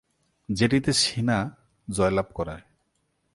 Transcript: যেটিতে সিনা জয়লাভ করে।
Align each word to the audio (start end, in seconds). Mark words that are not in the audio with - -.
যেটিতে 0.49 0.91
সিনা 0.93 1.37
জয়লাভ 1.87 2.27
করে। 2.33 2.57